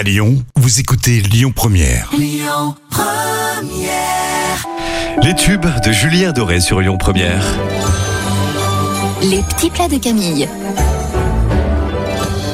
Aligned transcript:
À 0.00 0.02
Lyon, 0.02 0.42
vous 0.56 0.80
écoutez 0.80 1.20
Lyon 1.20 1.52
Première. 1.54 2.10
Les 5.22 5.34
tubes 5.34 5.66
de 5.84 5.92
Julien 5.92 6.32
Doré 6.32 6.60
sur 6.60 6.80
Lyon 6.80 6.96
Première. 6.96 7.44
Les 9.20 9.42
petits 9.42 9.68
plats 9.68 9.88
de 9.88 9.98
Camille. 9.98 10.48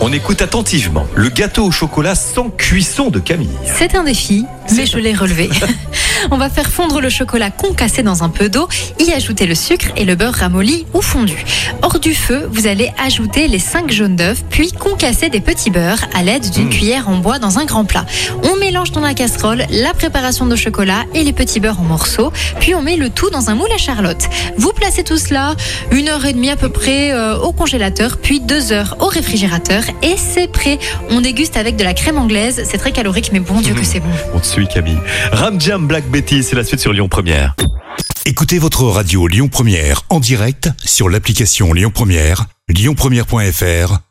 On 0.00 0.12
écoute 0.12 0.42
attentivement 0.42 1.06
le 1.14 1.28
gâteau 1.28 1.66
au 1.66 1.70
chocolat 1.70 2.16
sans 2.16 2.50
cuisson 2.50 3.10
de 3.10 3.20
Camille. 3.20 3.56
C'est 3.78 3.94
un 3.94 4.02
défi, 4.02 4.44
mais 4.74 4.84
je 4.84 4.98
l'ai 4.98 5.14
relevé. 5.14 5.48
On 6.30 6.36
va 6.36 6.50
faire 6.50 6.70
fondre 6.70 7.00
le 7.00 7.08
chocolat 7.08 7.50
concassé 7.50 8.02
dans 8.02 8.22
un 8.22 8.28
peu 8.28 8.48
d'eau, 8.48 8.68
y 8.98 9.12
ajouter 9.12 9.46
le 9.46 9.54
sucre 9.54 9.88
et 9.96 10.04
le 10.04 10.14
beurre 10.14 10.34
ramolli 10.34 10.86
ou 10.94 11.00
fondu. 11.00 11.44
Hors 11.82 11.98
du 11.98 12.14
feu, 12.14 12.48
vous 12.50 12.66
allez 12.66 12.92
ajouter 12.98 13.48
les 13.48 13.58
5 13.58 13.90
jaunes 13.90 14.16
d'œufs, 14.16 14.42
puis 14.50 14.72
concasser 14.72 15.28
des 15.28 15.40
petits 15.40 15.70
beurres 15.70 16.04
à 16.14 16.22
l'aide 16.22 16.50
d'une 16.50 16.68
cuillère 16.68 17.08
en 17.08 17.16
bois 17.16 17.38
dans 17.38 17.58
un 17.58 17.64
grand 17.64 17.84
plat. 17.84 18.06
On 18.42 18.55
mélange 18.76 18.92
dans 18.92 19.00
la 19.00 19.14
casserole 19.14 19.64
la 19.70 19.94
préparation 19.94 20.44
de 20.44 20.54
chocolat 20.54 21.04
et 21.14 21.24
les 21.24 21.32
petits 21.32 21.60
beurres 21.60 21.80
en 21.80 21.84
morceaux, 21.84 22.30
puis 22.60 22.74
on 22.74 22.82
met 22.82 22.96
le 22.96 23.08
tout 23.08 23.30
dans 23.30 23.48
un 23.48 23.54
moule 23.54 23.72
à 23.74 23.78
charlotte. 23.78 24.28
Vous 24.58 24.70
placez 24.74 25.02
tout 25.02 25.16
cela 25.16 25.56
une 25.92 26.10
heure 26.10 26.26
et 26.26 26.34
demie 26.34 26.50
à 26.50 26.56
peu 26.56 26.68
près 26.68 27.10
euh, 27.10 27.38
au 27.38 27.52
congélateur, 27.52 28.18
puis 28.18 28.38
deux 28.38 28.72
heures 28.72 28.98
au 29.00 29.06
réfrigérateur 29.06 29.82
et 30.02 30.16
c'est 30.18 30.46
prêt. 30.46 30.78
On 31.08 31.22
déguste 31.22 31.56
avec 31.56 31.76
de 31.76 31.84
la 31.84 31.94
crème 31.94 32.18
anglaise, 32.18 32.64
c'est 32.70 32.76
très 32.76 32.92
calorique 32.92 33.30
mais 33.32 33.40
bon 33.40 33.62
Dieu 33.62 33.72
que 33.72 33.82
c'est 33.82 34.00
bon. 34.00 34.10
On 34.34 34.40
te 34.40 34.46
suit 34.46 34.68
Camille. 34.68 34.98
Ram 35.32 35.58
Jam 35.58 35.86
Black 35.86 36.06
Betty, 36.10 36.42
c'est 36.42 36.54
la 36.56 36.64
suite 36.64 36.80
sur 36.80 36.92
Lyon 36.92 37.08
Première. 37.08 37.56
Écoutez 38.26 38.58
votre 38.58 38.84
radio 38.84 39.26
Lyon 39.26 39.48
Première 39.48 40.02
en 40.10 40.20
direct 40.20 40.68
sur 40.84 41.08
l'application 41.08 41.72
Lyon 41.72 41.92
Première, 41.94 42.44
lyonpremière.fr 42.68 44.05